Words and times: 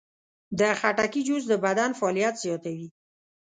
د 0.59 0.61
خټکي 0.79 1.21
جوس 1.27 1.43
د 1.47 1.53
بدن 1.65 1.89
فعالیت 1.99 2.35
زیاتوي. 2.43 2.87